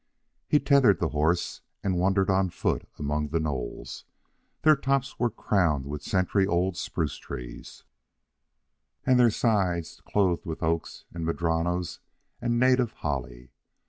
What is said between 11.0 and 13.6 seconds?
and madronos and native holly.